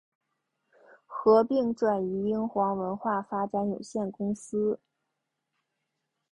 [1.05, 4.79] 合并移转英皇文化发展有限公司。